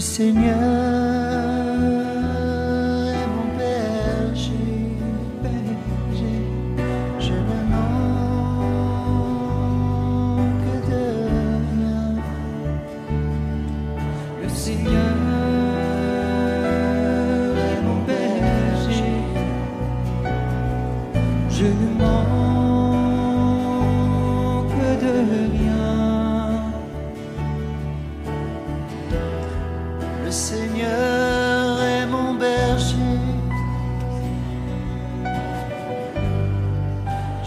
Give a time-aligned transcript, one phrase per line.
[0.00, 1.41] Seigneur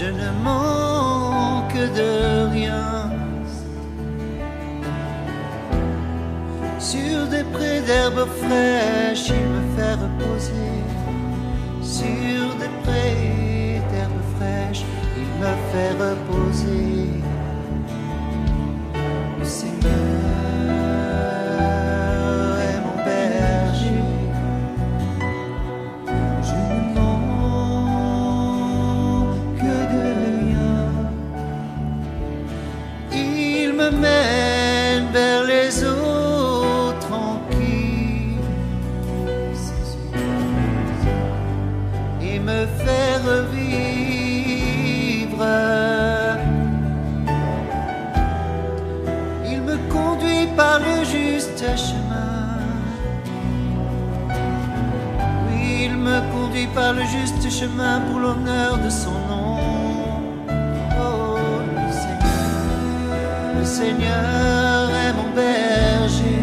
[0.00, 3.10] Je ne manque de rien.
[6.78, 10.72] Sur des prés d'herbes fraîches, il me fait reposer.
[11.82, 14.84] Sur des prés d'herbes fraîches,
[15.18, 16.89] il me fait reposer.
[42.60, 44.66] Me fait revivre.
[49.50, 52.58] Il me conduit par le juste chemin.
[55.46, 59.58] Oui, il me conduit par le juste chemin pour l'honneur de son nom.
[61.02, 61.38] Oh,
[61.76, 66.39] le Seigneur, le Seigneur est mon berger.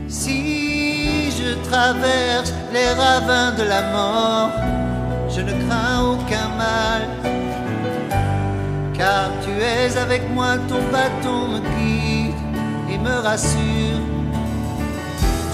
[0.08, 4.50] Si je traverse les ravins de la mort,
[5.28, 7.02] je ne crains aucun mal.
[8.98, 12.40] Car tu es avec moi, ton bâton me guide
[12.90, 14.02] et me rassure.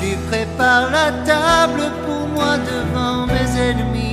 [0.01, 4.08] Tu prépares la table pour moi devant mes ennemis.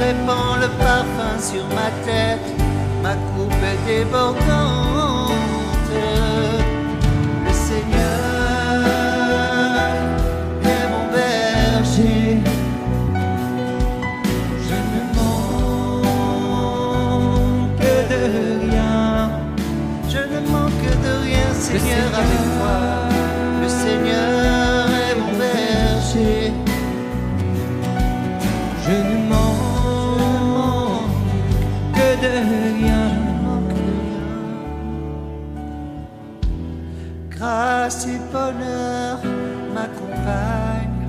[0.00, 2.48] Répands le parfum sur ma tête,
[3.02, 5.30] ma coupe est débordante.
[7.44, 8.80] Le Seigneur
[10.64, 12.40] est mon berger.
[14.66, 16.26] Je ne manque
[18.10, 18.22] de
[18.66, 19.30] rien.
[20.08, 22.91] Je ne manque de rien, Seigneur, avec moi.
[37.42, 39.18] Grâce bonheur
[39.74, 41.08] m'accompagnent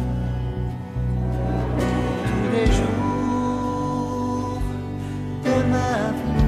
[2.25, 4.61] tous les jours
[5.45, 6.47] de ma vie.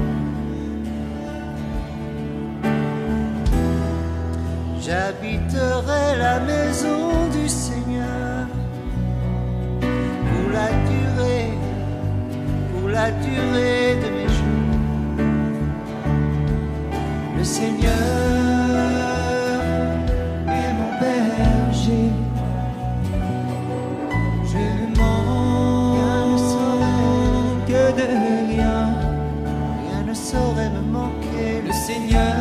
[4.81, 8.47] J'habiterai la maison du Seigneur
[9.79, 11.53] pour la durée,
[12.71, 14.79] pour la durée de mes jours.
[17.37, 18.24] Le Seigneur
[30.35, 31.51] saurait me manquer.
[31.65, 32.35] Le Seigneur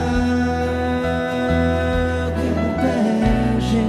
[2.44, 3.88] est mon berger.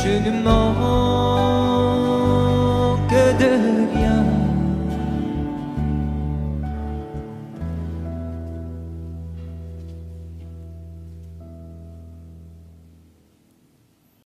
[0.00, 1.27] Je ne rien.